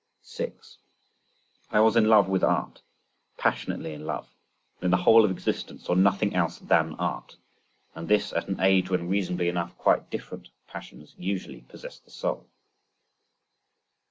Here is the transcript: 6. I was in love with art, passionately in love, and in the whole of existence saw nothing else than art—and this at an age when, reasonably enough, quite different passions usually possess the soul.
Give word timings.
6. 0.23 0.79
I 1.69 1.79
was 1.79 1.95
in 1.95 2.05
love 2.05 2.27
with 2.27 2.43
art, 2.43 2.81
passionately 3.37 3.93
in 3.93 4.03
love, 4.03 4.33
and 4.77 4.85
in 4.85 4.89
the 4.89 4.97
whole 4.97 5.23
of 5.23 5.29
existence 5.29 5.83
saw 5.83 5.93
nothing 5.93 6.33
else 6.35 6.57
than 6.57 6.95
art—and 6.95 8.07
this 8.07 8.33
at 8.33 8.47
an 8.47 8.59
age 8.61 8.89
when, 8.89 9.07
reasonably 9.09 9.47
enough, 9.47 9.77
quite 9.77 10.09
different 10.09 10.49
passions 10.67 11.13
usually 11.19 11.61
possess 11.61 11.99
the 11.99 12.09
soul. 12.09 12.49